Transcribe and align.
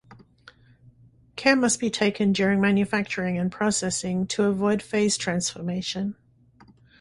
Care 1.35 1.55
must 1.55 1.79
be 1.79 1.91
taken 1.91 2.33
during 2.33 2.59
manufacturing 2.59 3.37
and 3.37 3.51
processing 3.51 4.25
to 4.25 4.45
avoid 4.45 4.81
phase 4.81 5.15
transformation. 5.15 6.15